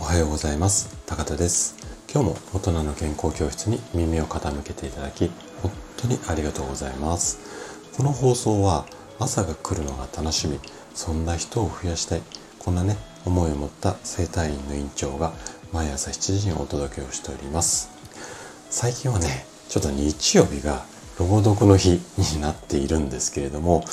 [0.00, 0.96] おはようございます。
[1.06, 1.76] 高田です。
[2.12, 5.30] 今日も大人の健康教室に耳を傾けていただき
[5.62, 7.38] 本当にありがとうございます。
[7.96, 8.86] この放送は
[9.20, 10.58] 朝が来るのが楽しみ
[10.94, 12.22] そんな人を増やしたい
[12.58, 15.32] こんなね思いを持った整体院の院長が
[15.72, 17.88] 毎朝7時にお届けをしております。
[18.70, 20.84] 最近はねちょっと日曜日が
[21.20, 22.00] 朗読の日
[22.34, 23.84] になっているんですけれども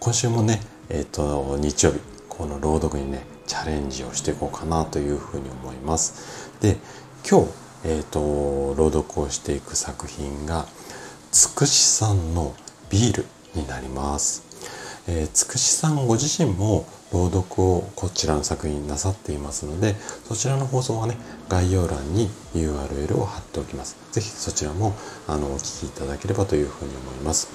[0.00, 6.50] 今週もねえっ、ー、と日曜日この朗読にねチャレンジをしていこうかなというふうに思います。
[6.60, 6.76] で
[7.28, 7.48] 今日
[7.84, 10.66] えっ、ー、と朗読をしていく作品が
[11.30, 12.54] つくしさんの
[12.90, 14.42] ビールになります。
[15.06, 19.94] えー、つくしさんご自身も朗読をこちらの作品なさっていますので
[20.26, 21.16] そちらの放送はね
[21.48, 23.96] 概要欄に URL を貼っておきます。
[24.12, 24.94] 是非そちらも
[25.28, 27.48] あのお聴きいただければというふうに思います。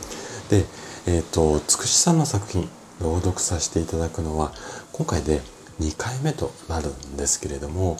[0.50, 0.66] で
[1.08, 2.70] えっ、ー、とつくしさんの作品
[3.02, 4.52] 朗読させていただくのは
[4.92, 5.42] 今回で
[5.80, 7.98] 2回目となるんですけれども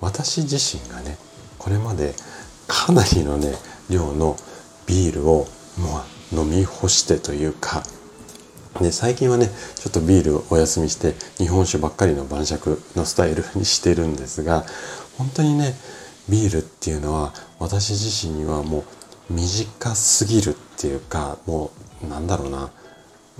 [0.00, 1.16] 私自身がね
[1.58, 2.14] これまで
[2.66, 3.54] かなりのね
[3.90, 4.36] 量の
[4.86, 5.46] ビールを
[5.78, 7.82] もう飲み干してというか
[8.80, 14.64] で最近はねちょっとビールをお休みして日本酒ばっかりの晩酌のスタイルにしてるんですが
[15.18, 15.74] 本当にね
[16.28, 18.84] ビールっていうのは私自身にはも
[19.30, 21.70] う短すぎるっていうかも
[22.02, 22.70] うなんだろうな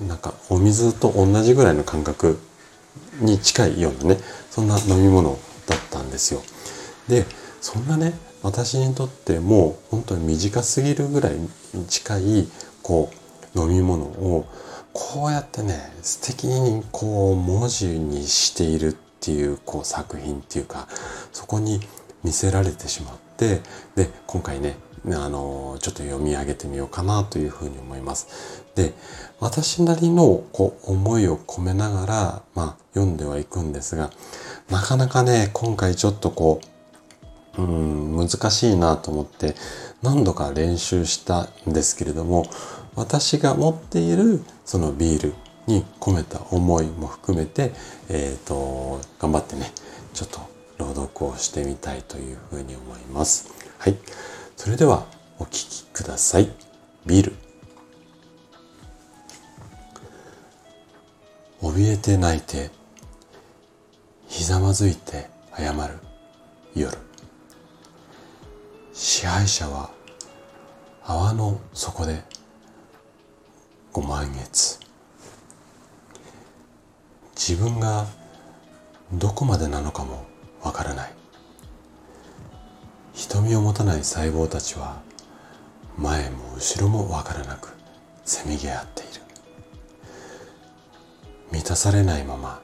[0.07, 2.39] なんかお水と同じぐらいの感覚
[3.21, 6.43] に近いようなねそんな飲み物だったんですよ。
[7.09, 7.27] で
[7.61, 8.13] そんなね
[8.43, 11.37] 私にとってもう本当に短すぎるぐらい
[11.75, 12.49] に近い
[12.83, 13.11] こ
[13.55, 14.47] う飲み物を
[14.93, 20.89] こうやってね素敵にこう文字にしているっていうこう作品っていうか
[21.33, 21.81] そこに
[22.25, 23.61] 見せられてしまって
[23.95, 28.65] で今回ねあのちょっと読み上げてみようかなというふうに思います。
[28.75, 28.95] で
[29.41, 34.11] 私なりのこう思いを込めながら、まあ、読んではいくんですが
[34.71, 36.61] なかなかね今回ちょっとこ
[37.59, 39.55] ううん難しいなと思って
[40.03, 42.47] 何度か練習したんですけれども
[42.95, 45.35] 私が持っているそのビール
[45.67, 47.73] に込めた思いも含めて、
[48.09, 49.71] えっ、ー、と、頑張ってね、
[50.13, 50.41] ちょっと
[50.79, 53.53] 朗読をしてみたいというふうに思います。
[53.79, 53.97] はい。
[54.63, 55.07] それでは
[55.41, 56.49] お聴きください。
[57.05, 57.35] ビール。
[61.61, 62.71] 怯えて泣いて、
[64.29, 65.99] ひざまずいて謝る
[66.77, 66.97] 夜。
[68.93, 69.91] 支配者は
[71.03, 72.23] 泡の底で
[73.91, 74.79] ご満月
[77.35, 78.07] 自分が
[79.13, 80.25] どこまでなのかも
[80.63, 81.22] わからない
[83.15, 85.01] 瞳を持たない細胞たちは
[85.97, 87.71] 前も後ろもわからなく
[88.25, 89.23] せめぎ合っている。
[91.51, 92.63] 満たされないまま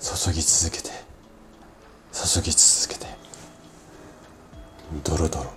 [0.00, 0.90] 注ぎ続けて
[2.12, 3.06] 注ぎ続けて
[5.04, 5.50] ドロドロ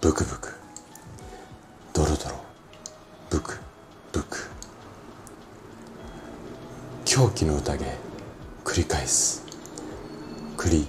[0.00, 0.54] ブクブク
[1.92, 2.36] ドロドロ
[3.30, 3.58] ブク
[4.12, 4.38] ブク。
[7.04, 7.84] 狂気の宴
[8.64, 9.44] 繰り返す。
[10.56, 10.88] 繰り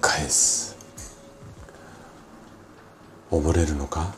[0.00, 0.75] 返す。
[3.30, 4.14] 溺れるのか？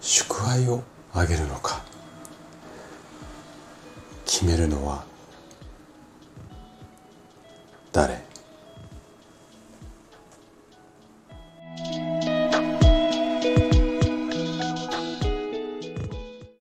[0.00, 1.82] 祝杯をあげるのか？
[4.26, 5.04] 決めるのは
[7.92, 8.29] 誰？